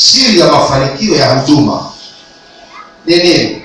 [0.00, 1.92] siri ya mafanikio ya huduma.
[3.06, 3.64] Ni nini?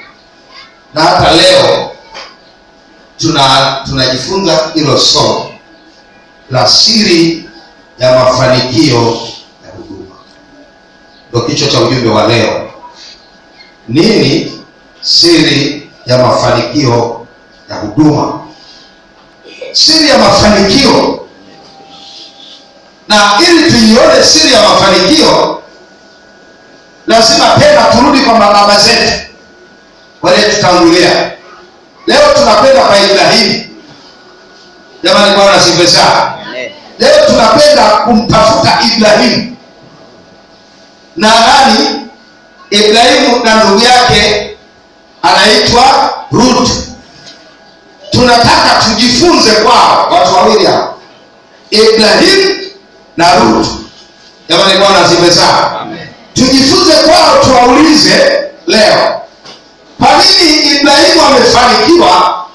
[0.94, 1.92] Na hata leo
[3.18, 5.52] tuna tunajifunza hilo somo
[6.50, 7.50] la siri
[8.00, 9.18] ya mafanikio
[9.66, 10.16] ya huduma.
[11.32, 12.72] Ndo kichwa cha ujumbe wa leo.
[13.88, 14.62] Nini
[15.02, 17.28] siri ya mafanikio
[17.70, 18.40] ya huduma?
[19.74, 21.28] Siri ya mafanikio.
[23.08, 25.62] Na ili tuione siri ya mafanikio
[27.08, 29.14] lazima tena turudi kwa mababa zetu.
[30.22, 31.32] Waliotutangulia
[32.08, 33.66] leo tunapenda kwa ibrahimu
[35.04, 36.34] jamani bwana sana.
[37.00, 39.56] Leo tunapenda kumtafuta ibrahimu
[41.16, 42.08] na nani?
[42.70, 44.50] Ibrahimu na ndugu yake
[45.22, 46.70] anaitwa rut
[48.12, 50.98] tunataka tujifunze kwao watu wawili hao.
[51.72, 52.56] Ibrahimu
[53.18, 53.68] na rut
[54.50, 55.85] jamani bwana sana
[56.96, 59.22] tujifunze kwao tuwaulize leo
[60.00, 62.46] kwa nini ibrahimu amefanikiwa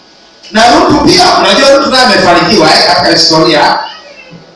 [0.52, 1.24] na rutu pia?
[1.40, 3.78] Unajua rutu naye amefanikiwa eh, katika historia.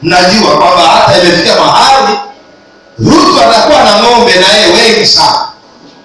[0.03, 2.19] Mnajua kwamba hata imefika mahali
[2.99, 5.49] rutu atakuwa na ng'ombe na yeye wengi sana.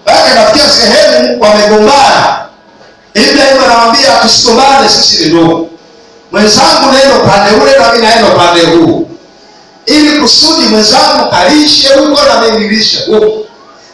[0.03, 2.39] Mpaka anafikia sehemu wamegombana.
[3.14, 5.69] Ibrahimu anamwambia tusigombane sisi ni ndugu.
[6.31, 9.09] Mwenzangu naenda upande ule nami naenda upande huu.
[9.86, 13.39] Ili kusudi mwenzangu kalishe huko na mimi huko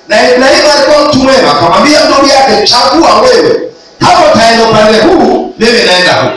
[0.07, 3.61] na ibrahimu alikuwa mtu mwema akamwambia ndugu yake chagua wewe.
[3.99, 6.33] Kama utaenda upande huu mimi naenda huku.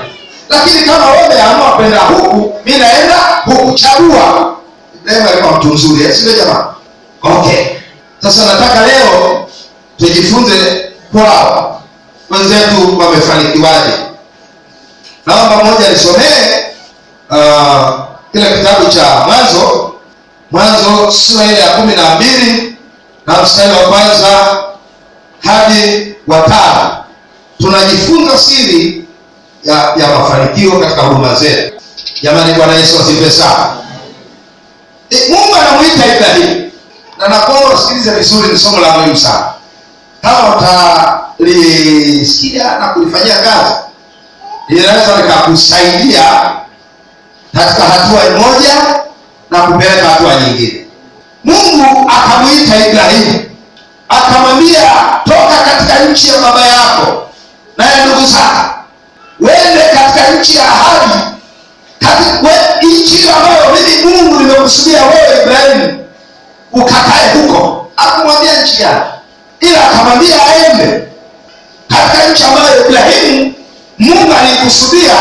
[0.48, 3.74] Lakini kama wewe amua kwenda huku mi naenda huku.
[3.78, 4.54] Chagua.
[5.02, 6.74] Ibrahimu alikuwa mtu mzuri sivyo jamaa?
[7.22, 7.64] Okay.
[8.22, 9.46] Sasa nataka leo
[9.98, 11.82] tujifunze kwao.
[12.30, 13.92] Wenzetu wamefanikiwaje?
[15.26, 16.64] Naomba moja nisomee
[17.30, 18.00] uh,
[18.32, 19.94] kile kitabu cha mwanzo.
[20.50, 22.67] Mwanzo sura ile ya kumi na mbili
[23.28, 24.56] na mstari wa kwanza
[25.44, 27.04] hadi watano
[27.60, 29.04] tunajifunza siri
[29.64, 31.74] ya, ya mafanikio katika huduma zetu.
[32.22, 33.76] Jamani bwana yesu asife sana.
[35.10, 36.70] E, mungu anamwita ibrahimu
[37.18, 39.52] na nakuomba usikilize vizuri ni somo la muhimu sana.
[40.22, 40.56] Kama
[41.38, 43.74] utalisikia na kulifanyia kazi
[44.68, 46.52] linaweza likakusaidia
[47.54, 48.74] katika hatua moja
[49.50, 50.86] na kupeleka hatua nyingine
[51.44, 53.44] mungu akamwita ibrahimu
[54.08, 54.82] akamwambia
[55.24, 57.28] toka katika nchi ya baba yako
[57.76, 58.74] na ya ndugu zako.
[59.40, 61.28] Wende katika nchi ya ahadi
[62.82, 66.04] nchi ambayo mimi mungu nimekusudia wewe ibrahimu
[66.72, 67.90] ukakae huko.
[67.96, 69.00] Akumwambia nchi gani
[69.60, 71.08] ila akamwambia aende
[71.88, 73.54] katika nchi ambayo ibrahimu
[73.98, 75.14] mungu alikusudia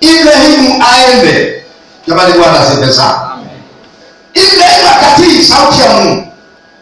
[0.00, 1.64] ibrahimu aende.
[2.08, 3.27] Jamani bwana asifiwe sana
[4.34, 6.32] ibrahimu akatii sauti ya mungu.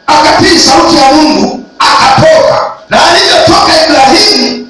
[0.07, 2.73] Akatii sauti ya mungu akatoka.
[2.91, 4.69] Na alivyotoka ibrahimu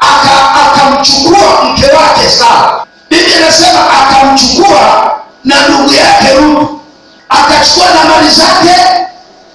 [0.00, 2.86] akamchukua aka mke wake sara.
[3.10, 5.10] Biblia anasema akamchukua
[5.44, 6.80] na ndugu yake rutu
[7.28, 8.76] akachukua na mali zake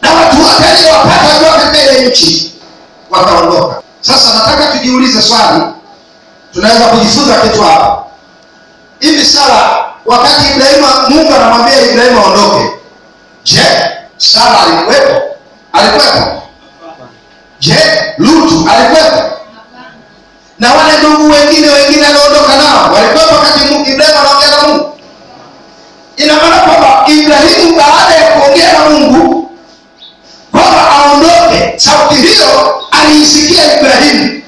[0.01, 2.53] na watu wake aliyowapata wakiwa mbele nchi
[3.09, 3.81] wakaondoka.
[4.01, 5.63] Sasa nataka tujiulize swali.
[6.53, 8.03] Tunaweza kujifunza kitu hapa.
[8.99, 12.71] Hivi sara wakati ibrahimu mungu anamwambia ibrahimu aondoke
[13.43, 13.61] je
[14.17, 15.21] sara alikuwepo?
[15.73, 16.41] Alikuwepo?
[17.59, 17.75] Je
[18.17, 19.23] lutu alikuwepo?
[20.59, 23.59] Na wale ndugu wengine wengine alioondoka nao walikuwepo wakati
[23.91, 24.97] ibrahimu anaongea na mungu?
[26.17, 29.51] Ina maana kwamba ibrahimu baada ya kuongea na mungu
[30.51, 34.41] kwamba aondoke sauti hiyo aliisikia ibrahimu.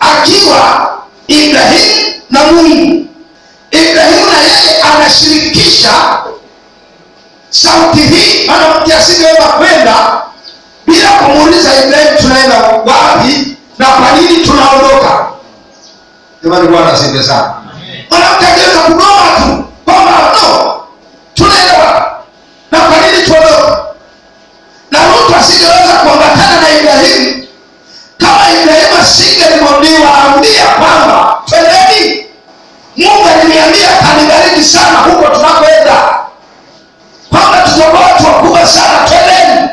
[0.00, 0.88] Akiwa
[1.26, 3.05] ibrahimu na mungu
[3.70, 5.90] ibrahimu na yeye anashirikisha
[7.50, 10.22] sauti hii maana mtu asingeweza kwenda
[10.86, 15.26] bila kumuuliza ibrahimu tunaenda wapi na kwa nini tunaondoka.
[16.42, 17.54] Jamani bwana asifiwe sana.
[18.10, 20.80] Mwanamke angeweza kugoma tu kwamba no
[21.34, 22.10] tunaenda wapi
[22.70, 23.72] na kwa nini tuondoke?
[24.90, 27.46] Na rutu asingeweza kuambatana na ibrahimu
[28.18, 32.25] kama ibrahimu asingeliwaambia kwamba twendeni
[32.96, 36.14] mungu aliniambia kanibariki sana huko tunakoenda.
[37.30, 39.68] Kwamba tutakuwa watu sana twendeni.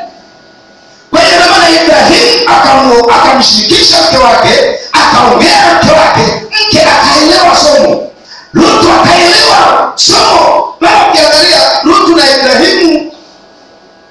[1.11, 6.45] Kwa hiyo namana ibrahimu akamshirikisha mke wake akaongea na mke wake.
[6.67, 8.11] Mke akaelewa somo.
[8.53, 10.75] Lutu akaelewa somo.
[10.79, 13.11] Mara ukiangalia lutu na ibrahimu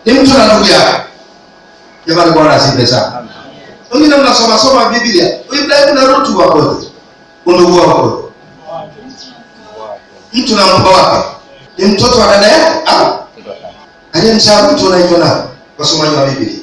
[0.05, 0.97] ni mtu na ndugu yake.
[2.07, 3.13] Jamani bwana asipe sana.
[3.91, 5.29] Wengine mnasomasoma biblia.
[5.53, 6.87] Ibrahimu na rutu wakoje
[7.47, 8.22] undugu wakoje
[10.33, 11.27] mtu na mkwe wake
[11.79, 13.19] ni mtoto wa dada yako au
[14.13, 15.43] aliyemzaa mtu unaiona
[15.79, 16.59] wasomaji wa Biblia,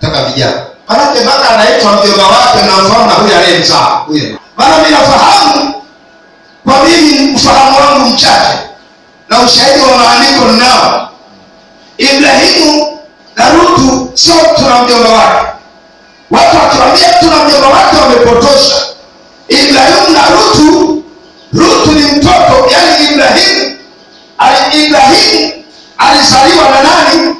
[0.00, 4.38] taka vijana, manake mpaka anaitwa mjomba wake na mfahamu na huyu aliyemzaa huyo.
[4.56, 5.74] Maana mimi nafahamu
[6.64, 8.58] kwa mimi ufahamu wangu mchache
[9.28, 11.08] na ushahidi wa maandiko ninao,
[11.98, 12.98] Ibrahimu
[13.36, 15.46] na Rutu sio tuna mjomba wake.
[16.30, 18.74] Watu wakiwambia tuna mjomba wake wamepotosha.
[19.48, 20.97] Ibrahimu na Rutu,
[21.52, 23.76] Rutu ni mtoto, yani Ibrahimu
[24.38, 25.52] ali Ibrahimu
[25.98, 27.34] alizaliwa na nani?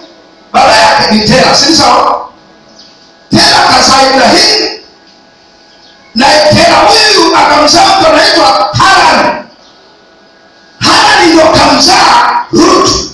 [0.52, 2.28] Baba yake ni Tera, si sawa?
[3.30, 4.78] Tera kazaa Ibrahimu
[6.14, 9.44] na Tera huyu akamzaa mtu anaitwa Haran.
[10.80, 13.10] Haran ndio kamzaa Lutu.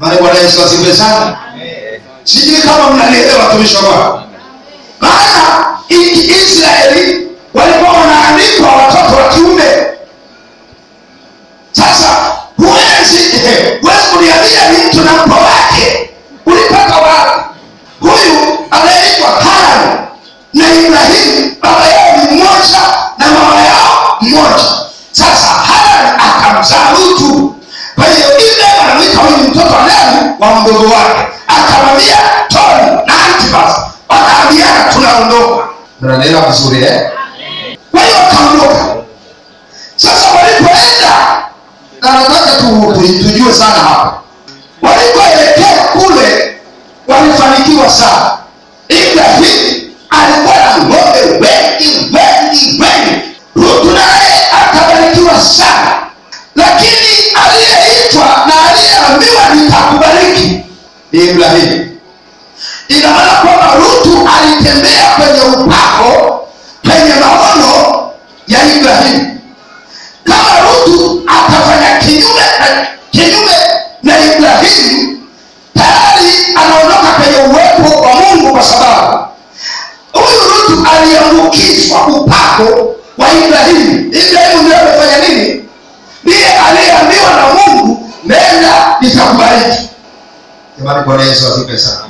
[0.00, 1.38] Bali Bwana Yesu asifiwe sana.
[2.24, 4.22] Sijui kama mnanielewa watumishi wa Bwana.
[5.00, 9.86] Maana Israeli walikuwa wanaandikwa watoto wa kiume.
[11.72, 13.18] Sasa huwezi
[14.18, 16.10] ni mtu na mpo wake
[16.46, 17.40] ulipaka wapi?
[18.00, 19.98] Huyu anaitwa Haran
[20.54, 22.80] na Ibrahimu, baba yao ni mmoja
[23.18, 24.64] na mama yao mmoja.
[25.12, 27.54] Sasa Haran akamzaa Lutu.
[27.94, 30.30] Kwa hiyo Ibrahimu anamwita huyu mtoto wa nani?
[30.40, 32.16] Wa mdogo wake, akamwambia
[32.48, 33.76] Toni na Antipas,
[34.08, 35.64] wakaambiana tunaondoka.
[36.00, 37.10] Mnanielewa vizuri eh?
[37.90, 38.96] Kwa hiyo wakaondoka.
[39.96, 40.28] Sasa
[47.80, 48.38] walifanikiwa sana.
[48.88, 53.22] Ibrahim alikuwa na ng'ombe wengi wengi wengi,
[53.56, 56.06] Rutu naye akabarikiwa sana,
[56.56, 60.60] lakini aliyeitwa na aliyeambiwa nitakubariki
[61.12, 61.98] ni Ibrahimu.
[62.88, 66.48] Ina maana kwamba Rutu alitembea kwenye upako,
[66.82, 68.10] kwenye maono
[68.46, 69.40] ya Ibrahimu
[70.24, 72.42] kama Rutu atafanya kinyume
[73.10, 73.56] kinyume
[74.02, 75.09] na Ibrahimu,
[81.30, 84.00] Rutu aliambukizwa upako wa Ibrahimu.
[84.12, 85.64] Ibrahimu ndiye amefanya nini?
[86.24, 89.88] Ndiye aliyeambiwa na Mungu, nenda nitakubariki.
[90.78, 92.00] Jamani, Bwana Yesu asifiwe sana.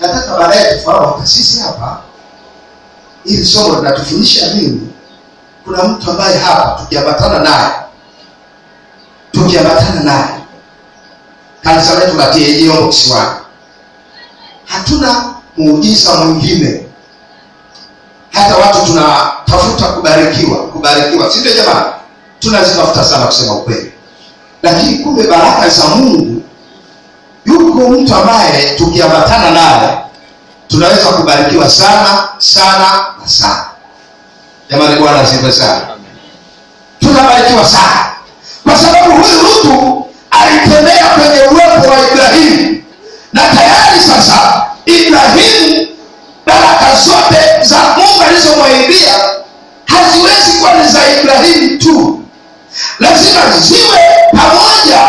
[0.00, 2.00] Nataka baadaye tufahamu hata sisi hapa,
[3.24, 4.86] hili somo linatufundisha nini?
[5.64, 7.70] kuna mtu ambaye hapa tukiambatana naye
[9.32, 10.40] tukiambatana naye
[11.62, 13.30] kanisa letu la TAG Kisiwani,
[14.66, 16.86] hatuna muujiza mwingine.
[18.32, 21.86] Hata watu tunatafuta kubarikiwa, kubarikiwa, si ndio jamani?
[22.40, 23.92] Tunazitafuta sana kusema ukweli,
[24.62, 26.42] lakini kumbe baraka za Mungu,
[27.44, 29.98] yuko mtu ambaye tukiambatana naye
[30.68, 33.64] tunaweza kubarikiwa sana sana na sana.
[34.70, 35.80] Jamani, Bwana asifiwe sana.
[37.00, 38.06] Tunabarikiwa sana
[38.64, 42.82] kwa sababu huyu mtu alitembea kwenye uwepo wa Ibrahimu,
[43.32, 45.86] na tayari sasa Ibrahimu,
[46.50, 49.14] baraka zote za Mungu alizomwahidia
[49.84, 52.20] haziwezi kuwa ni za Ibrahimu tu,
[52.98, 53.98] lazima ziwe
[54.32, 55.00] pamoja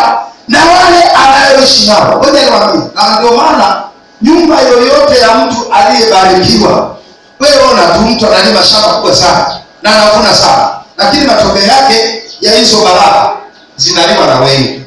[0.48, 2.18] na wale anayoishi nao.
[2.18, 3.84] Ngoja niwaambie, na ndio maana
[4.22, 6.98] nyumba yoyote ya mtu aliyebarikiwa
[7.40, 12.52] wewe ona tu mtu analima shamba kubwa sana na anavuna sana, lakini matokeo yake ya
[12.54, 13.30] hizo baraka
[13.78, 14.82] zinalima na wengi.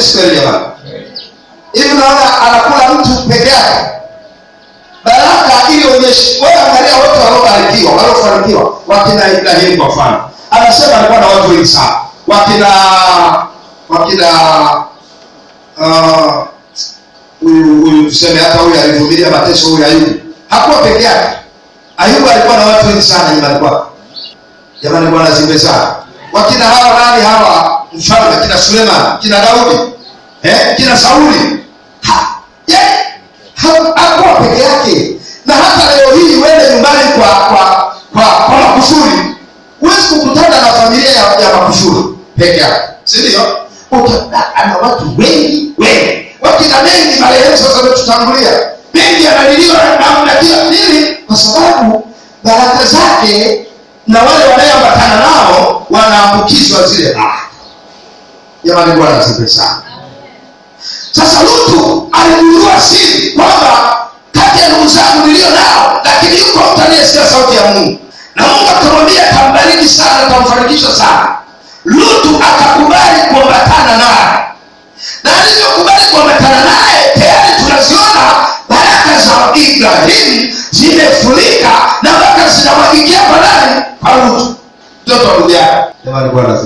[0.00, 0.64] Si kweli jamani?
[1.72, 3.86] Hivi naona anakula mtu peke yake,
[5.04, 6.40] baraka ili onyeshe.
[6.46, 11.94] Angalia wote waliobarikiwa, waliofanikiwa, wakina Ibrahimu kwa mfano, anasema alikuwa na watu wengi sana,
[12.26, 12.68] wakina
[13.88, 14.26] wakina
[17.40, 21.36] huyu huyu tuseme hata huyu alivumilia mateso, huyu Ayubu hakuwa peke yake.
[21.96, 23.84] Ayubu alikuwa na watu wengi sana nyumbani kwake.
[24.82, 25.94] Jamani, Bwana zimbe sana.
[26.32, 29.92] Wakina hawa nani hawa mfalme, kina Suleman, kina Daudi,
[30.42, 31.64] eh, kina Sauli.
[33.62, 35.16] Ha, hakuwa peke yake.
[35.46, 39.34] Na hata leo hii uende nyumbani kwa kwa kwa, kwa Makufuri,
[39.80, 42.04] huwezi kukutana na familia ya, ya Makufuri
[42.38, 43.40] peke yake, sindio?
[44.54, 47.80] Ana watu wengi wengi, wakina mengi marehemu sasa
[48.94, 52.06] mengi yanaliliwa na na kila nini, kwa sababu
[52.44, 53.66] baraka zake
[54.06, 57.40] na wale wanayeambatana nao wanaambukizwa zile baraka.
[58.64, 59.82] Jamani, Bwana zipe sana.
[61.12, 63.96] Sasa Lutu aligundua siri kwamba
[64.32, 67.98] kati ya ndugu zangu nilio nao, lakini yuko mtu aliyesikia sauti ya Mungu,
[68.34, 71.36] na Mungu akamwambia tambariki sana, atamfanikisha sana.
[71.84, 74.44] Lutu akakubali kuambatana naye,
[75.24, 81.70] na alivyokubali kuambatana naye, tayari tunaziona baraka za Ibrahimu zimefurika
[82.02, 83.82] na mpaka zinamwagikia kwa nani?
[84.00, 84.54] Kwa Lutu,
[85.06, 85.84] mtoto wa ndugu yake.
[86.04, 86.58] Jamani, Bwana.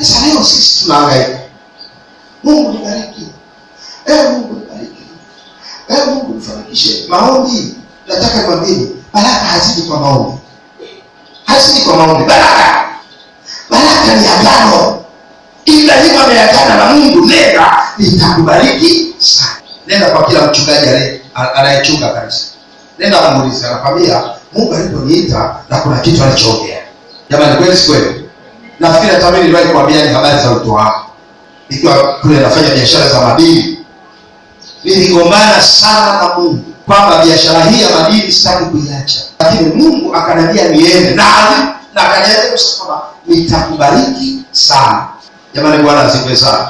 [0.00, 1.38] Sasa leo sisi tunahangaika,
[2.44, 3.26] Mungu nibariki,
[4.06, 5.02] eh, Mungu nibariki,
[5.88, 7.04] Eh, mungu nifanikishe.
[7.08, 7.74] Maombi
[8.08, 10.38] nataka niwaambie, baraka hazidi kwa maombi.
[11.46, 12.24] Hazidi kwa maombi.
[12.24, 12.84] Baraka!
[13.70, 15.04] Baraka ni agano.
[15.64, 19.50] Ibrahimu ameagana na mungu nenda nitakubariki sana.
[19.86, 21.20] Nenda kwa kila mchungaji anaye-
[21.54, 22.46] anayechunga kanisa
[22.98, 26.78] nenda muulize anakwambia mungu aliponiita na kuna kitu alichoongea.
[27.30, 28.28] Jamani kweli si kweli?
[28.80, 30.72] Nafikiri hata mimi niliwahi kuambiani habari za wito
[31.70, 33.78] wangu ikiwa kule nafanya biashara za madini.
[34.84, 39.20] Niligombana sana na mungu kwamba biashara hii ya madini sitaki kuiacha.
[39.38, 41.10] Lakini mungu akaniambia niende.
[41.14, 41.24] Na
[41.94, 42.58] akaniambia
[43.26, 45.08] nitakubariki sana.
[45.54, 46.68] Jamani bwana asifiwe sana.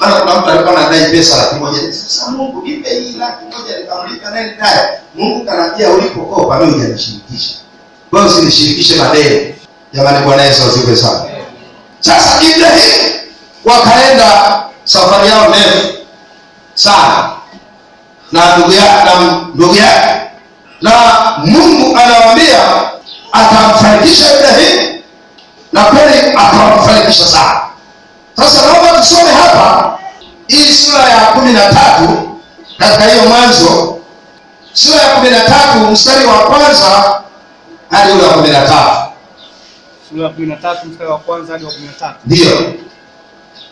[0.00, 1.92] Maana kuna mtu alikuwa anadai pesa laki moja.
[1.92, 4.88] Sasa mungu nipe hii laki moja nikamlipa naye naye.
[5.14, 7.54] Mungu kanaambia ulipokopa mi hujanishirikisha.
[8.12, 9.54] Wewe usinishirikishe madeni.
[9.92, 11.24] Jamani bwana yesu asifiwe sana.
[12.00, 13.19] Sasa ibrahimu
[13.64, 15.88] wakaenda safari yao ndefu
[16.74, 17.30] sana
[18.32, 19.14] na ndugu yake na
[19.54, 20.20] ndugu yake
[20.82, 20.90] na
[21.44, 22.58] mungu anawambia
[23.32, 25.02] atamfanikisha ibrahimu
[25.72, 27.60] na kweli akamfanikisha sana.
[28.36, 29.98] Sasa naomba tusome hapa
[30.46, 32.38] hii sura ya kumi na tatu
[32.78, 33.98] katika hiyo mwanzo.
[34.72, 37.20] Sura ya kumi na tatu mstari wa kwanza
[37.90, 39.10] hadi ule wa kumi na tatu.
[40.10, 42.18] Sura ya kumi na tatu mstari wa kwanza hadi wa kumi na tatu.
[42.26, 42.72] Ndiyo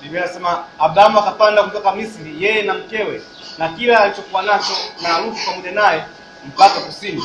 [0.02, 3.22] biblia inasema abrahamu akapanda kutoka misri yeye na mkewe
[3.58, 6.02] na kila alichokuwa nacho na Lutu pamoja naye
[6.46, 7.24] mpaka kusini.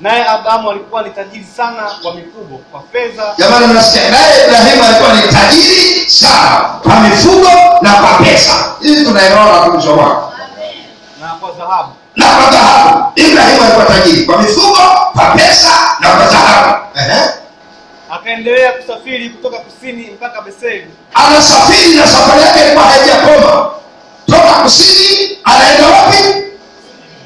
[0.00, 3.34] Naye abrahamu alikuwa ni tajiri sana wa mifugo kwa fedha.
[3.38, 4.10] Jamani mnasikia?
[4.10, 7.48] Naye ibrahimu alikuwa ni tajiri sana kwa mifugo
[7.82, 8.72] na kwa pesa.
[8.80, 10.16] Hivi tunaelewana watumishi wa bwana?
[11.20, 11.92] Na kwa dhahabu.
[12.16, 13.12] Na kwa dhahabu.
[13.14, 14.78] Ibrahimu alikuwa tajiri kwa mifugo
[15.12, 16.76] kwa pesa na kwa dhahabu.
[16.94, 17.30] Ehe.
[18.32, 20.86] Akaendelea kusafiri kutoka kusini mpaka Beseri.
[21.14, 23.70] anasafiri na safari yake ilikuwa haijakoma
[24.26, 26.44] toka kusini anaenda wapi?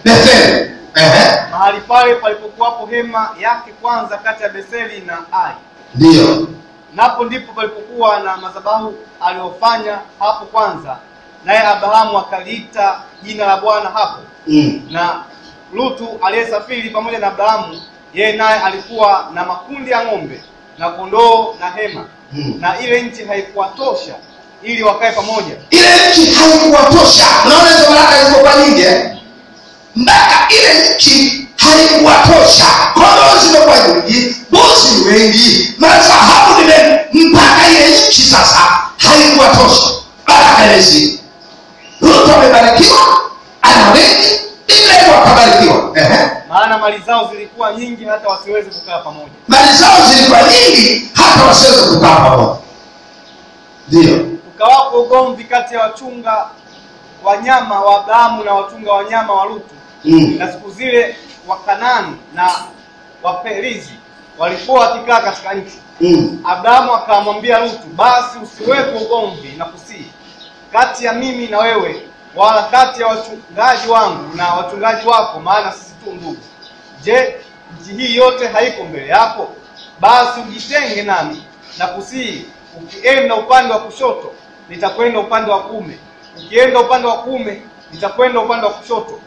[0.05, 0.71] Betheli.
[0.95, 1.41] Ehe.
[1.51, 5.53] mahali pale palipokuwapo hema yake kwanza kati ya beseli na ai.
[5.95, 6.49] Ndiyo
[6.95, 10.97] napo ndipo palipokuwa na madhabahu aliyofanya hapo kwanza.
[11.45, 14.21] Naye abrahamu akaliita jina la bwana hapo.
[14.47, 14.83] Mm.
[14.91, 15.25] na
[15.75, 17.83] lutu aliyesafiri pamoja na abrahamu
[18.15, 20.43] yeye naye alikuwa na makundi ya ng'ombe
[20.83, 22.05] na kondoo na hema.
[22.33, 22.55] Hmm.
[22.61, 24.15] na ile nchi haikuwatosha
[24.62, 25.55] ili wakae pamoja.
[25.71, 27.27] Ile nchi haikuwatosha.
[27.47, 29.17] Unaona hizo baraka zilizokuwa nyingi eh?
[29.97, 32.67] mpaka ile nchi haikuwatosha.
[32.95, 35.75] Kondoo zimekuwa nyingi mbuzi ni wengi.
[35.79, 38.59] Madhahabu ni mengi mpaka ile nchi sasa
[38.97, 39.91] haikuwatosha.
[40.27, 41.21] Baraka ilezidi
[42.01, 42.99] ruto amebarikiwa
[43.62, 46.42] ana wengi ibrahimu akabarikiwa Ehe.
[46.53, 49.31] Maana mali zao zilikuwa nyingi hata wasiweze kukaa pamoja.
[49.49, 52.59] Mali zao zilikuwa nyingi hata wasiweze kukaa pamoja.
[53.89, 54.27] Ndio.
[54.55, 56.47] Ukawapo ugomvi kati ya wachunga
[57.25, 59.75] wanyama wa abrahamu na wachunga wanyama wa lutu.
[60.05, 60.35] Mm.
[60.39, 61.17] na siku zile
[61.49, 62.51] wakanani na
[63.23, 63.93] waperizi
[64.39, 65.79] walikuwa wakikaa katika nchi.
[66.01, 66.43] Mm.
[66.45, 70.07] abrahamu akamwambia lutu basi usiwepo ugomvi na kusii.
[70.73, 75.92] Kati ya mimi na wewe wala kati ya wachungaji wangu na wachungaji wako maana sisi
[76.05, 76.37] tu ndugu
[77.03, 77.37] je
[77.81, 79.53] nchi hii yote haiko mbele yako?
[80.01, 81.43] Basi ujitenge nami
[81.79, 84.33] na kusii ukienda upande wa kushoto
[84.69, 85.99] nitakwenda upande wa kume
[86.39, 89.21] ukienda upande wa kume nitakwenda upande wa kushoto.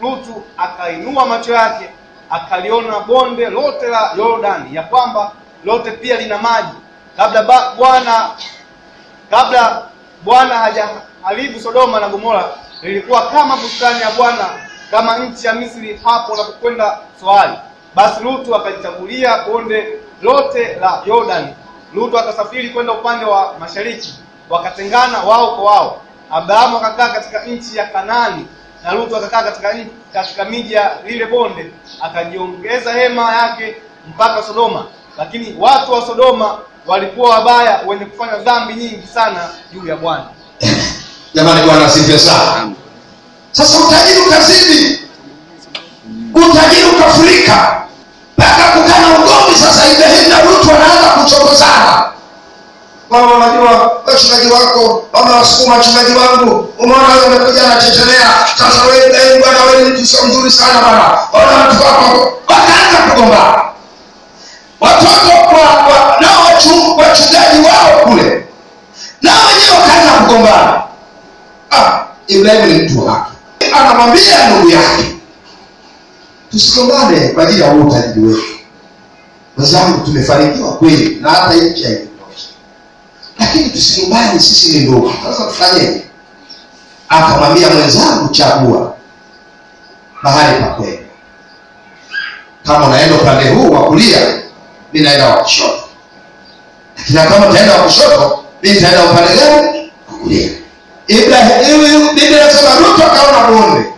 [0.00, 1.88] Lutu akainua macho yake
[2.30, 5.32] akaliona bonde lote la yordani ya kwamba
[5.64, 6.74] lote pia lina maji.
[7.16, 7.42] Kabla
[7.76, 8.30] bwana
[9.30, 9.88] kabla
[10.24, 12.44] bwana hajaharibu sodoma na gomora
[12.82, 14.48] lilikuwa kama bustani ya bwana
[14.90, 17.52] kama nchi ya misri hapo unapokwenda swali.
[17.94, 21.54] basi lutu akalichagulia bonde lote la yordani
[21.94, 24.14] lutu akasafiri kwenda upande wa mashariki
[24.50, 26.02] wakatengana wao kwa wao.
[26.30, 28.46] Abrahamu akakaa katika nchi ya kanaani
[28.84, 29.74] na lutu akakaa katika,
[30.12, 33.76] katika miji ya lile bonde akajiongeza hema yake
[34.08, 34.86] mpaka sodoma.
[35.18, 40.24] Lakini watu wa sodoma walikuwa wabaya wenye kufanya dhambi nyingi sana juu ya bwana.
[41.34, 42.70] Jamani bwana asifiwe sana
[43.56, 45.00] sasa utajiri ukazidi.
[46.34, 47.82] Utajiri ukafurika.
[48.38, 52.04] Mpaka kukana ugomvi sasa ibrahimu na rutu wanaanza kuchokozana.
[53.10, 59.84] Mama unajua wachungaji wako wamewasukuma wachungaji wangu umeona wewe umekuja anachechelea sasa ibrahimu bwana wewe
[59.84, 61.18] mtu sio mzuri sana bwana.
[61.32, 63.62] Ona watu wako wakaanza kugombana.
[64.80, 66.44] Watoto wa, wa, nao
[66.98, 68.46] wachungaji wao kule.
[69.22, 70.82] Nao wenyewe wakaanza kugombana.
[71.70, 71.98] Ah,
[72.66, 73.35] ni mtu wa haki
[73.80, 75.14] anamwambia ndugu yake
[76.50, 78.42] tusigombane kwa ajili ya huo utajiri wetu
[79.56, 82.48] wenzangu tumefanikiwa kweli na hata nchi haikutosha.
[83.38, 85.12] Lakini tusigombane sisi ni ndugu.
[85.24, 86.02] Sasa tufanyeje
[87.08, 88.94] akamwambia mwenzangu chagua
[90.22, 91.02] mahali pa kwenda.
[92.66, 94.42] Kama unaenda upande huu wa kulia
[94.92, 95.82] mi naenda wa kushoto.
[97.14, 99.92] Lakini kama utaenda wa kushoto mi nitaenda upande gani?
[100.12, 100.50] Wa kulia
[101.08, 103.88] ibrahimu biblia inasema Lutu akaona bonde.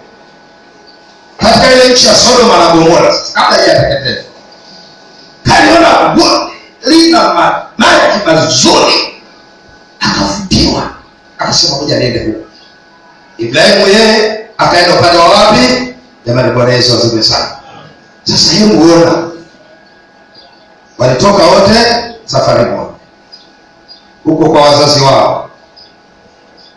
[1.38, 4.24] Katika ile nchi ya sodoma na gomora kabla hajateketezwa
[5.42, 6.52] kaliona bonde
[6.86, 7.34] lina
[7.78, 9.14] maji mazuri.
[10.00, 10.90] Akavutiwa
[11.38, 12.38] akasema moja niende huko.
[13.38, 15.94] Ibrahimu yeye akaenda upande wa wapi?
[16.26, 17.56] Jamani bwana yesu asifiwe sana.
[18.24, 19.28] Sasa hiyo muona,
[20.98, 22.90] walitoka wote safari moja.
[24.24, 25.47] Huko kwa wazazi wao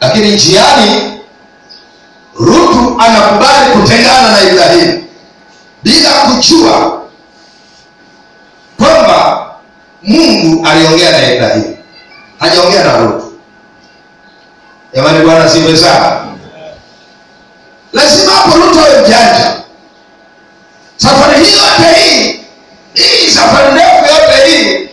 [0.02, 1.20] lakini njiani
[2.40, 5.04] rutu anakubali kutengana na ibrahimu
[5.84, 7.02] bila kujua
[8.78, 9.46] kwamba
[10.04, 11.78] mungu aliongea na ibrahimu
[12.40, 13.34] hajaongea na rutu.
[14.94, 16.26] Jamani bwana siwe sana.
[17.94, 19.56] Lazima hapo rutu awe mjanja.
[20.98, 22.40] Safari hii yote hii
[22.94, 24.90] hii safari ndefu yote hii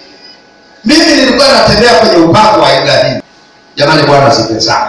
[0.85, 3.23] mimi nilikuwa natembea kwenye upako wa ibrahimu
[3.77, 4.88] jamani bwana siwe sana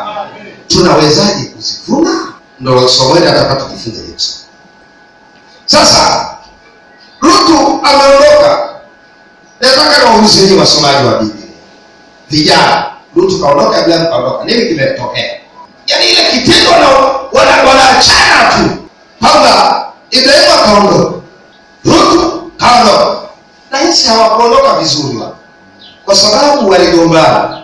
[0.70, 2.34] tunawezaje kuzivuna?
[2.60, 3.28] Ndo somo hili
[3.66, 4.16] kufunza hiyo.
[5.66, 6.30] sasa
[7.22, 8.70] rutu ameondoka.
[9.62, 11.46] Nataka niwaulize nyinyi wasomaji wa biblia.
[12.30, 12.86] Vijana
[13.16, 15.40] rutu kaondoka ibrahimu kaondoka nini kimetokea?
[15.88, 16.88] Yaani ile kitendo na
[17.32, 18.78] wana- wanaachana tu
[19.20, 21.18] kwamba ibrahimu akaondoka.
[21.86, 23.20] Rutu kaondoka.
[23.72, 25.32] Nahisi hawakuondoka vizuri wa.
[26.06, 27.62] Kwa sababu waligombana.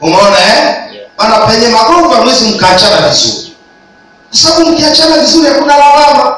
[0.00, 0.76] Umeona eh
[1.18, 3.56] mana penye magomvi hamwezi mkaachana vizuri.
[4.30, 6.36] Kwa sababu mkiachana vizuri hakuna lawama.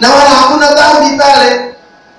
[0.00, 1.74] Na wala hakuna dhambi pale.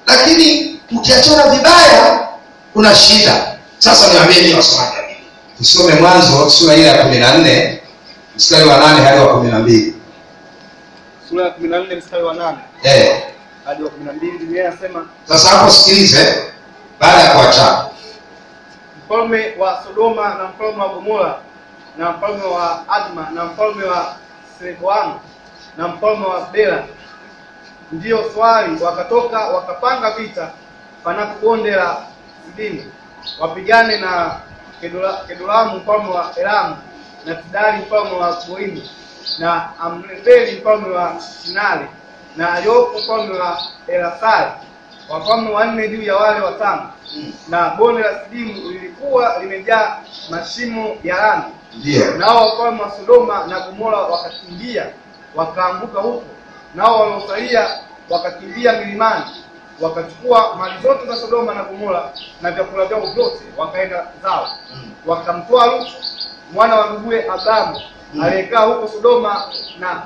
[0.08, 2.28] Lakini mkiachana vibaya
[2.74, 3.58] kuna shida.
[3.80, 4.92] Sasa niambieni wasomaji
[5.58, 7.82] tusome mwanzo sura ile ya kumi na nne
[8.36, 9.94] mstari wa nane hadi wa kumi na mbili.
[11.30, 12.58] Sura ya kumi na nne mstari wa nane.
[12.84, 13.24] Eh.
[13.66, 16.44] hadi wa kumi na mbili biblia inasema sasa hapo sikilize
[17.00, 17.86] baada ya kuachana
[19.06, 21.40] mfalme wa sodoma na mfalme wa gomora
[21.98, 24.16] na mfalme wa adma na mfalme wa
[24.60, 25.20] seboamu
[25.78, 26.84] na mfalme wa bela.
[27.92, 30.52] Ndiyo swali wakatoka wakapanga vita
[31.04, 31.98] panapo bonde la
[32.46, 32.92] sidimu
[33.40, 34.40] wapigane na
[34.82, 36.76] Kedula- kedulamu mfalme wa elamu
[37.26, 38.82] na tidali mfalme wa goimu
[39.40, 41.14] na amrefeli mfalme wa
[41.44, 41.88] shinari
[42.36, 44.52] na aliofu mfalme wa elasari
[45.10, 46.90] wafalme wanne juu ya wale watano.
[47.50, 49.98] Na bonde la sidimu lilikuwa limejaa
[50.30, 51.44] mashimo ya lami.
[52.18, 54.86] Nao wafalme wa Sodoma na Gomora wakakimbia
[55.36, 56.24] wakaanguka huko,
[56.76, 57.68] nao waliosalia
[58.10, 59.26] wakakimbia milimani,
[59.82, 64.50] wakachukua mali zote za Sodoma na Gomora na vyakula vyao vyote, wakaenda zao.
[65.06, 65.92] Wakamtoa Lutu
[66.54, 67.82] mwana wa nduguye Abrahamu
[68.24, 69.46] aliyekaa huko Sodoma
[69.80, 70.02] na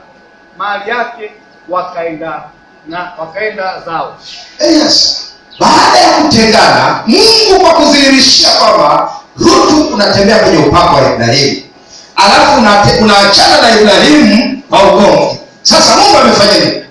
[0.57, 1.31] mali yake,
[1.69, 2.43] wakaenda
[2.89, 4.15] na wakaenda zao.
[4.60, 5.15] yes.
[5.60, 11.62] Baada ya kutengana mungu kwa kudhihirishia kwamba rutu unatembea kwenye upako wa ibrahimu
[12.15, 12.60] alafu
[13.04, 15.39] unaachana na ibrahimu kwa ugomvi.
[15.62, 16.84] Sasa mungu amefanya nini?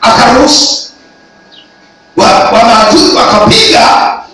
[0.00, 0.82] Akaruhusu.
[2.16, 2.50] Wa-
[3.16, 3.80] wakapiga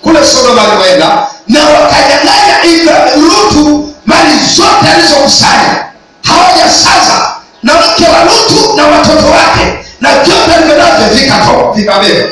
[0.02, 5.85] kule sodoma alipoenda na wakanyang'anya rutu mali zote alizokusanya.
[6.22, 7.30] Hawajasaza
[7.62, 12.28] na mke wa lutu na watoto wake na vyote alivyonavyo vikatoka vikabeba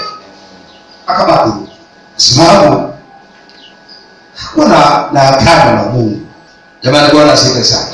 [1.07, 1.51] akabaki.
[2.17, 2.93] Sababu
[4.37, 6.21] hakuwa na na agano na mungu.
[6.83, 7.87] Jamani bwana asifiwe sana.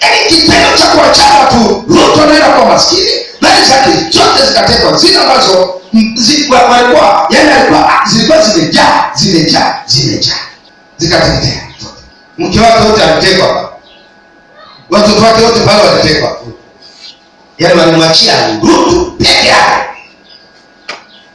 [0.00, 5.80] Yaani kitendo cha kuachana tu Ruto anaenda kwa maskini mali zake zote zikatekwa zile ambazo
[6.50, 10.34] walikuwa yani alikuwa ah, zilikuwa zimejaa zimejaa zimejaa.
[10.96, 11.62] Zikateketea.
[12.38, 13.72] Mke wake wote alitekwa.
[14.90, 16.36] Watoto wake wote pale walitekwa
[17.58, 19.84] yaani walimwachia lutu peke yake.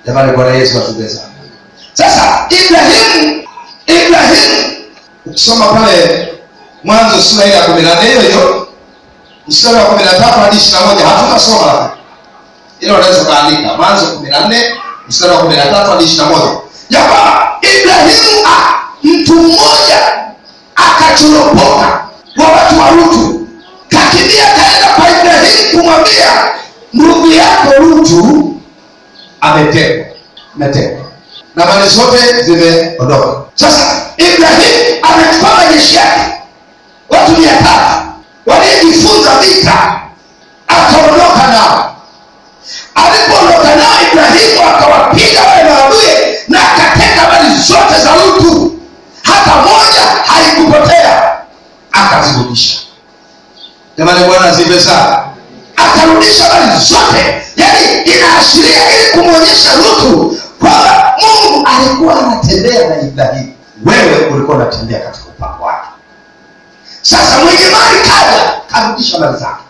[0.06, 1.10] Jamani bwana yesu atupe
[1.94, 3.44] sasa ibrahimu
[3.88, 4.74] ibrahimu
[5.26, 6.28] ukisoma pale
[6.84, 8.68] mwanzo sura ile ya kumi na nne hiyo hiyo
[9.48, 11.90] mstari wa kumi na tatu hadi ishirini na moja hatutasoma.
[12.80, 14.76] Ila unaweza ukaandika mwanzo kumi na nne
[15.08, 16.60] mstari wa kumi na tatu hadi ishirini na moja.
[16.90, 20.00] Ya kwamba ibrahimu ah, mtu mmoja
[20.76, 23.39] akachoropoka wa watu wa rutu
[23.90, 26.28] kakimbia kaenda kwa ibrahimu kumwambia
[26.94, 28.54] ndugu yako rutu
[29.42, 30.06] ametekwa
[30.56, 31.06] ametekwa
[31.56, 33.42] na mali zote zimeondoka.
[33.56, 36.22] Sasa ibrahimu amechukua majeshi yake
[37.10, 38.08] watu mia tatu
[38.46, 40.02] waliojifunza vita
[40.68, 41.96] akaondoka nao.
[42.96, 48.80] Alipoondoka nao ibrahimu akawapiga wale maadui na akateka mali zote za lutu.
[49.24, 51.38] Hata moja haikupotea
[51.92, 52.80] akazirudisha
[54.00, 55.18] jamani bwana zive sana.
[55.76, 57.44] Aka- akarudisha mali zote.
[57.56, 63.54] Yaani inaashiria ili kumwonyesha rutu kwamba mungu alikuwa anatembea na ibrahimu
[63.86, 65.88] wewe ulikuwa unatembea katika upako wake.
[67.02, 69.64] Sasa mwenye mali kaja karudisha mali zake.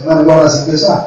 [0.00, 1.02] Jamani bwana asifiwe sana.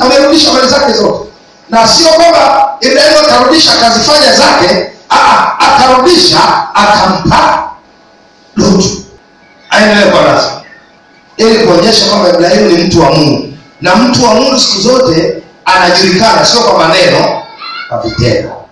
[0.00, 1.24] Amerudisha mali zake zote.
[1.70, 4.90] Na sio kwamba ibrahimu akarudisha akazifanya zake.
[5.58, 6.38] Akarudisha
[6.74, 7.68] akampa
[8.56, 9.04] lutu.
[9.70, 10.48] Aendelee kwa nasi
[11.36, 13.48] ili kuonyesha kwamba ibrahimu ni mtu wa mungu.
[13.80, 17.42] Na mtu wa mungu siku zote anajulikana sio kwa maneno
[17.88, 18.64] kwa vitendo.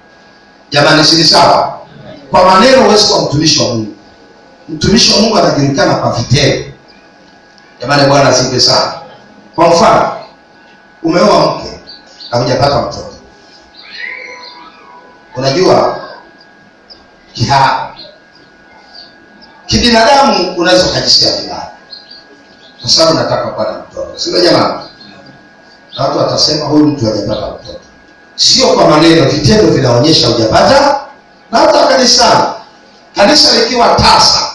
[0.71, 1.79] Jamani sini sawa?
[2.31, 3.95] Kwa maneno huwezi kuwa mtumishi wa mungu.
[4.69, 6.65] Mtumishi wa mungu anajulikana kwa vitendo.
[7.81, 8.93] Jamani bwana asipe sana.
[9.55, 10.13] Kwa mfano
[11.03, 13.15] umeoa mke na mtoto.
[15.37, 16.01] Unajua
[17.33, 17.93] kiha
[19.67, 21.71] kibinadamu unaweza ukajisikia vibaya
[22.83, 24.19] kwa sababu nataka kuwa mtoto.
[24.19, 24.75] Sio jamani
[25.99, 27.81] na watu watasema huyu mtu hajapata mtoto.
[28.37, 31.01] Sio kwa maneno vitendo vinaonyesha hujapata.
[31.51, 32.45] Na hata kanisani
[33.17, 34.53] kanisa likiwa tasa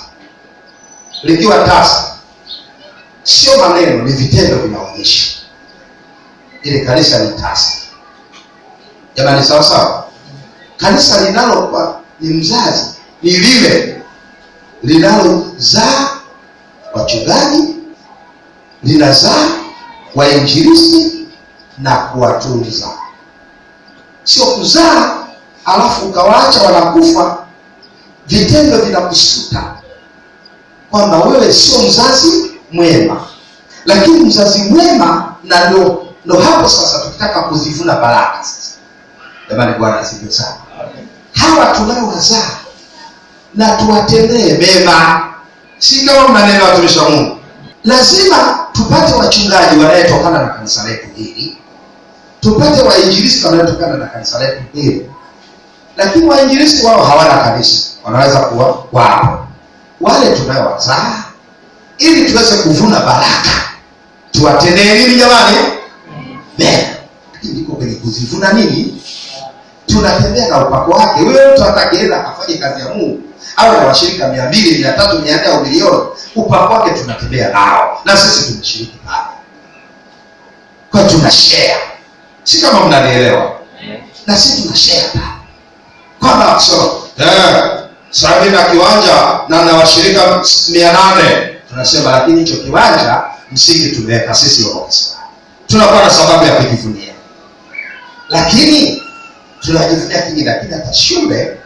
[1.24, 2.04] likiwa tasa
[3.24, 5.38] sio maneno ni vitendo vinaonyesha.
[6.64, 7.72] Ili kanisa ni tasa.
[9.16, 10.08] Jamani sawa sawa?
[10.78, 12.86] Kanisa linalokuwa ni mzazi
[13.24, 14.02] ni lile
[14.84, 16.10] linalozaa
[16.94, 17.76] wachungaji
[18.84, 19.50] linazaa
[20.16, 21.28] wainjilisti
[21.78, 22.88] na kuwatunza.
[24.24, 25.16] Sio kuzaa
[25.66, 27.38] alafu ukawaacha wanakufa.
[28.28, 29.64] Vitendo vinakusuta
[30.92, 33.22] kwamba wewe sio mzazi mwema.
[33.86, 38.72] Lakini mzazi mwema na ndo ndo hapo sasa tukitaka kuzivuna baraka sasa.
[39.50, 40.56] Jamani bwana asifiwe sana.
[41.34, 42.50] Hawa tunaowazaa
[43.56, 45.24] na tuwatendee mema.
[45.80, 47.37] Si kama mnanena watumishi wa mungu
[47.88, 51.58] lazima tupate wachungaji wanayetokana na kanisa letu hili.
[52.40, 55.10] Tupate wainjilisti wanayotokana na kanisa letu hili.
[55.98, 57.80] Lakini wainjilisti wao hawana kanisa.
[58.04, 59.46] Wanaweza kuwa wapo.
[60.02, 61.24] Wale tunayowazaa
[61.98, 63.50] ili tuweze kuvuna baraka.
[64.32, 65.58] Tuwatendee nini jamani?
[66.58, 66.78] Mema.
[67.34, 69.02] Lakini iko kwenye kuzivuna nini?
[69.86, 71.22] Tunatembea na upako wake.
[71.22, 73.20] Huyo mtu atakienda akafanye kazi ya mungu
[73.58, 76.04] awe na washirika mia mbili mia tatu mia nne au milioni.
[76.36, 78.02] Upako wake tunatembea nao.
[78.06, 79.34] Na sisi tunashiriki nao,
[80.92, 81.78] kwa tuna share
[82.44, 83.60] si kama mnanielewa?
[84.28, 85.10] Na sisi tuna share
[86.20, 87.28] kwamba so eh,
[88.10, 91.54] sasa na kiwanja na na washirika mia nane.
[91.70, 95.18] Tunasema lakini hicho kiwanja msingi tumeweka sisi wakosa
[95.68, 97.14] tunakuwa na sababu ya kujivunia.
[98.30, 99.04] Lakini
[99.62, 101.57] tunajivunia kingi lakini hata shule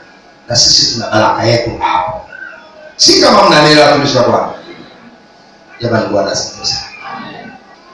[0.51, 2.21] na sisi tuna baraka yetu hapo.
[2.97, 4.49] Si kama mnanielewa watumishi wa bwana.
[5.81, 6.85] Jamani bwana asifiwe sana.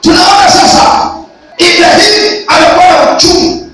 [0.00, 1.10] Tunaona sasa
[1.58, 3.70] ibrahimu alikuwa na uchungu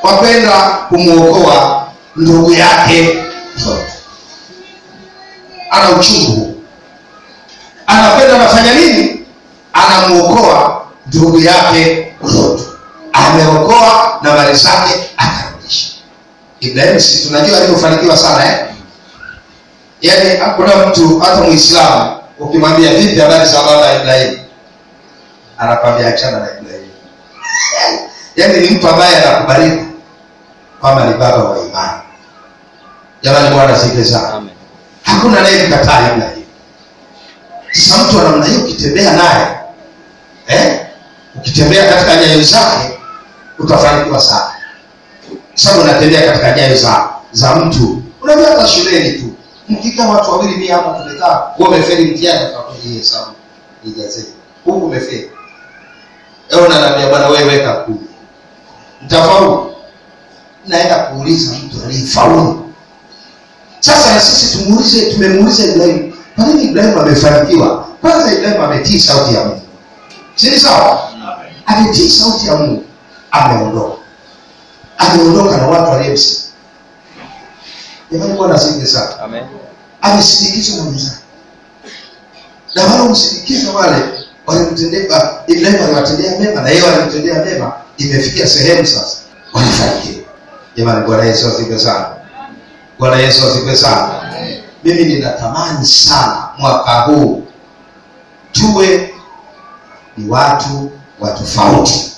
[0.00, 0.50] kwa kwenda
[0.88, 3.18] kumwokoa ndugu yake
[3.66, 3.92] Lot.
[5.70, 6.62] ana uchungu
[7.86, 9.26] anakwenda anafanya nini?
[9.72, 12.62] Anamwokoa ndugu yake Lot.
[13.12, 15.51] ameokoa na mali zake akarudisha
[16.62, 18.66] ibrahimu si tunajua alivyofanikiwa sana eh?
[20.02, 24.38] yaani hakuna mtu hata muislamu ukimwambia vipi habari za baba Ibrahim?
[25.58, 26.90] anakwambia achana na Ibrahim.
[28.36, 29.84] yaani ni mtu ambaye anakubalika
[30.80, 32.02] kwamba ni baba wa imani
[33.22, 34.42] jamani bwana sifa sana
[35.02, 36.44] hakuna anayemkataa Ibrahim.
[37.72, 39.46] sasa mtu wa namna hiyo ukitembea naye
[40.46, 40.80] eh?
[41.34, 42.98] ukitembea katika nyayo zake
[43.58, 44.51] utafanikiwa sana
[45.54, 48.02] sababu unatembea katika nyayo za za mtu.
[48.22, 49.24] Unajua hata shuleni tu
[49.68, 53.30] mkikaa watu wawili mia hapa tumekaa wewe umefeli mtihani utakuja hesabu
[53.84, 54.24] ijaze
[54.64, 55.30] huku umefeli.
[56.50, 58.00] Leo naambia bwana wewe weka kumi
[59.04, 59.72] mtafaulu
[60.66, 62.72] naenda kuuliza mtu aliyefaulu
[63.80, 67.88] sasa na sisi tumuulize tumemuuliza ibrahimu kwa nini ibrahimu amefanikiwa?
[68.00, 69.62] Kwanza ibrahimu ametii sauti ya mungu.
[70.34, 71.10] Si sawa?
[71.66, 72.84] Ametii sauti ya mungu.
[73.30, 74.01] Ameondoka
[75.10, 76.42] ameondoka na watu aliyemsi
[78.12, 79.20] jamani bwana asifiwe sana.
[79.20, 79.44] Amen.
[80.02, 81.16] amesindikizwa na mwenzake
[82.74, 84.02] na wale msindikiza wale
[84.46, 85.00] walimtendea
[85.46, 89.16] ibrahimu aliwatendea mema na yeye walimtendea mema imefikia sehemu sasa.
[89.52, 90.24] Wanafanikiwa
[90.76, 92.06] jamani bwana yesu asifiwe sana.
[92.98, 94.10] Bwana yesu asifiwe sana.
[94.84, 97.42] Mimi ninatamani sana mwaka huu
[98.52, 99.14] tuwe
[100.16, 102.12] ni watu wa tofauti.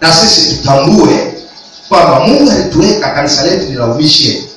[0.00, 1.35] Na sisi tutambue
[1.88, 4.48] kwamba mungu alituweka kanisa letu ni la umisheni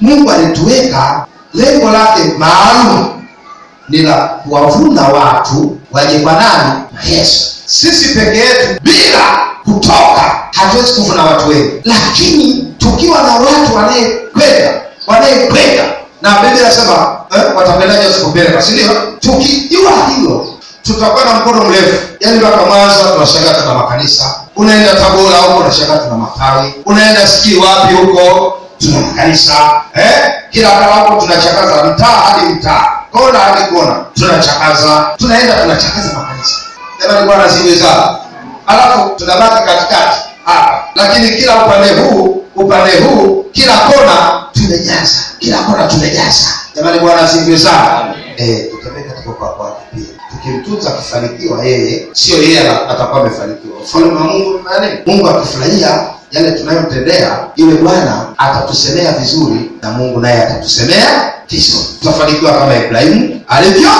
[0.00, 3.22] mungu alituweka lengo lake maalum
[3.88, 6.80] ni la kuwavuna watu waje kwa nani?
[6.92, 7.46] Na Yesu.
[7.66, 15.84] Sisi peke yetu bila kutoka hatuwezi kuvuna watu wengi, lakini tukiwa na watu wanayekwenda wanayekwenda
[16.22, 18.72] na Biblia inasema eh, watakwendaje usipopeleka, si?
[19.20, 25.58] Tukijua hilo tutakuwa na mkono mrefu, yaani mpaka Mwanza tunashangaa tuna makanisa, unaenda Tabora huko
[25.60, 30.32] unashangaa tuna matawi, unaenda sijui wapi huko tuna makanisa eh?
[30.50, 36.54] Kila hapo tunachakaza mtaa hadi mtaa, kona hadi kona tunachakaza, tunaenda tunachakaza makanisa.
[37.00, 37.48] Jamani, Bwana
[37.80, 38.16] sana.
[38.66, 45.86] Alafu tunabaki katikati hapa, lakini kila upande huu upande huu, kila kona tumejaza, kila kona
[45.86, 46.48] tumejaza.
[46.76, 48.14] Jamani, Bwana asifiwe sana.
[48.36, 53.78] Eh, tutembee katika kwa kwake pia tukimtunza akifanikiwa yeye, sio yeye atakuwa amefanikiwa.
[53.82, 54.98] Ufalme wa Mungu ni nani?
[55.06, 61.84] Mungu akifurahia yale tunayotendea, yule Bwana atatusemea vizuri na Mungu naye atatusemea vizuri.
[62.00, 63.90] Tutafanikiwa kama Ibrahimu alivyo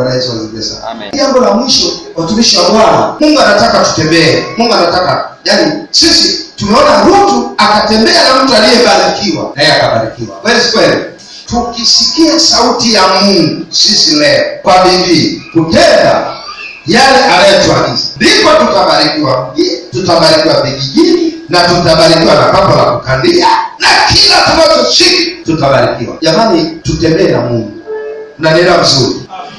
[0.00, 0.78] Bwana Yesu asifiwe.
[0.90, 1.10] Amen.
[1.12, 4.44] Jambo la mwisho, watumishi wa Bwana, Mungu anataka tutembee.
[4.56, 10.36] Mungu anataka yani, sisi tumeona Rutu akatembea na mtu aliyebarikiwa, naye akabarikiwa.
[10.36, 11.04] Kweli kweli?
[11.50, 16.26] Tukisikia sauti ya Mungu sisi leo kwa bidii kutenda
[16.86, 23.46] yale anayotuagiza, ndipo tutabarikiwa mjini, tutabarikiwa vijijini na tutabarikiwa na papo la kukandia
[23.78, 26.16] na kila tunachoshika tutabarikiwa.
[26.20, 27.72] Jamani, tutembee na Mungu.
[28.38, 29.16] Mnanielewa vizuri?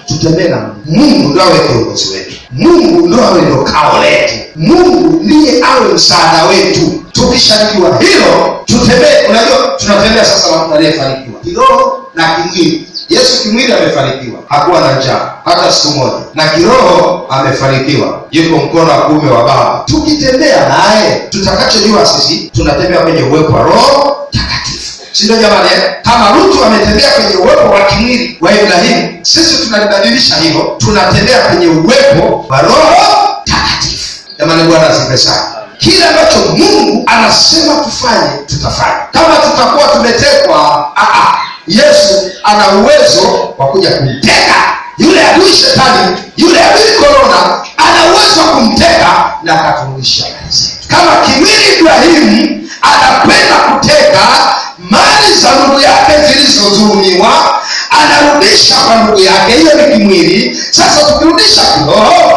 [0.08, 0.76] Tutembee na Mungu.
[0.86, 6.46] Mungu ndo awe kiongozi wetu, Mungu ndo awe ndio kao letu, Mungu ndiye awe msaada
[6.46, 7.04] wetu.
[7.12, 9.28] Tukishajua hilo, tutembee.
[9.30, 12.88] Unajua, tunatembea sasa na mtu aliyefanikiwa kiroho na kimwili.
[13.10, 18.98] Yesu kimwili amefanikiwa, hakuwa na njaa hata siku moja, na kiroho amefanikiwa, yuko mkono wa
[19.02, 19.84] kuume wa Baba.
[19.86, 25.94] Tukitembea naye, tutakachojua sisi tunatembea kwenye uwepo wa Roho Takatifu si ndio jamani eh?
[26.04, 32.46] kama Rutu ametembea kwenye uwepo wa kimwili wa Ibrahimu, sisi tunalibadilisha hilo, tunatembea kwenye uwepo
[32.50, 33.31] wa Roho.
[34.42, 35.44] Jamani, Bwana asifiwe sana.
[35.78, 38.96] Kile ambacho Mungu anasema tufanye, tutafanya.
[39.12, 44.56] Kama tutakuwa tumetekwa, ah, ah, Yesu ana uwezo wa kuja kumteka
[44.98, 50.26] yule adui shetani, yule adui korona, ana uwezo wa kumteka na akaturudisha.
[50.88, 54.20] Kama kimwili Ibrahimu anakwenda kuteka
[54.90, 60.64] mali za ndugu yake zilizodhulumiwa, anarudisha kwa ndugu yake, hiyo ni kimwili.
[60.72, 62.31] Sasa tukirudisha kiroho,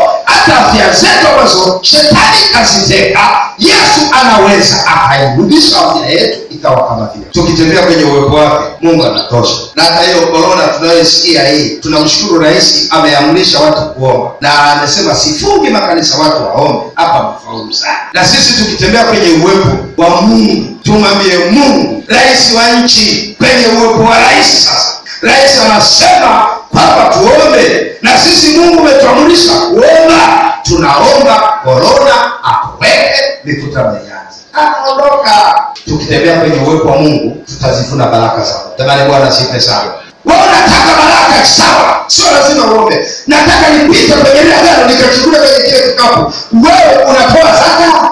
[0.46, 3.20] hata afya zetu ambazo shetani kaziteka,
[3.58, 7.24] Yesu anaweza akairudisha afya yetu ikawa kama vile.
[7.32, 9.54] Tukitembea kwenye uwepo wake, Mungu anatosha.
[9.74, 16.18] Na hata hiyo korona tunayoisikia hii, tunamshukuru Rais ameamrisha watu kuomba, na amesema sifungi makanisa,
[16.18, 16.84] watu waombe.
[16.94, 17.98] Hapa mfaulu sana.
[18.12, 19.68] Na sisi tukitembea kwenye uwepo
[20.02, 24.88] wa Mungu, tumwambie Mungu, rais wa nchi, kwenye uwepo wa rais sasa
[25.22, 30.40] Rais anasema kwamba tuombe, na sisi Mungu umetuamrisha kuomba.
[30.62, 35.64] Tunaomba korona akuweke, mikutano ianze, anaondoka.
[35.84, 38.72] Tukitembea kwenye uwepo wa Mungu tutazivuna baraka zao.
[38.76, 39.90] Tamani Bwana sife sana.
[40.24, 43.08] Wewe baraka sawa, sio lazima uombe.
[43.26, 46.32] Nataka nipite kwenye ile agano nikachukua kwenye kile kikapu.
[46.52, 48.10] Wewe unatoa zaka?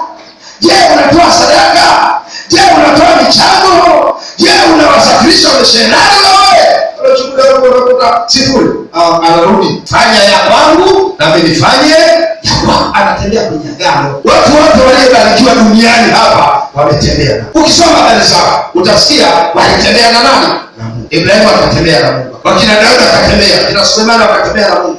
[0.59, 2.19] Je, unatoa sadaka?
[2.49, 4.19] Je, unatoa michango?
[4.37, 5.65] Je, unawasafirisha wewe?
[7.79, 8.69] Huko sifuri.
[8.93, 12.93] Ah, anarudi fanya ya kwangu na nifanye ya.
[12.93, 14.15] Anatembea kwenye agano.
[14.23, 17.45] Watu wote waliobarikiwa duniani hapa wametembea.
[17.53, 20.53] Ukisoma habari zao utasikia walitembea na nani?
[21.09, 22.37] Ibrahimu akatembea na Mungu.
[22.43, 24.97] Wakina Daudi akatembea, kina Sulemani wakatembea na Mungu.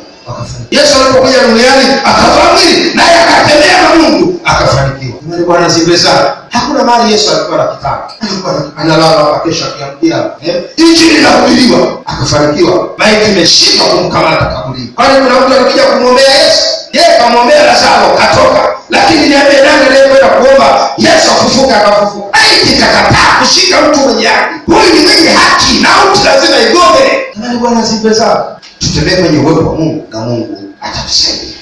[0.70, 2.52] Yesu alipokuja duniani akavaa
[2.94, 5.14] naye akatembea na Mungu akafanikiwa.
[5.46, 6.32] Bwana asifiwe sana.
[6.50, 12.88] Hakuna mahali Yesu alikuwa na kitanda, alikuwa analala hapa, kesho akiamkia eh, injili inahubiriwa, akafanikiwa.
[12.98, 14.86] Maiti imeshindwa kumkamata kaburini.
[14.88, 16.62] Kwani kuna mtu alikuja kumwombea Yesu?
[16.92, 21.76] Yeye kamwombea Lazaro katoka, lakini niambie nani aliyekwenda kuomba Yesu afufuka?
[21.86, 22.38] Akafufuka.
[22.40, 24.54] Maiti ikakataa kushika mtu mwenye haki.
[24.66, 26.56] Huyu ni mwenye haki na mtu lazima.
[27.36, 28.44] Jamani, Bwana asifiwe sana.
[28.84, 31.54] Tutembee kwenye uwepo wa Mungu na Mungu atatusaidia.